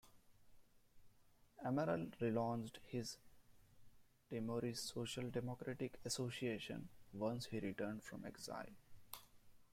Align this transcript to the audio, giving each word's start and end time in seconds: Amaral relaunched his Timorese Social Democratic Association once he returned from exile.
Amaral 1.63 2.09
relaunched 2.19 2.77
his 2.87 3.17
Timorese 4.31 4.79
Social 4.79 5.29
Democratic 5.29 5.99
Association 6.03 6.89
once 7.13 7.45
he 7.45 7.59
returned 7.59 8.01
from 8.01 8.25
exile. 8.25 8.73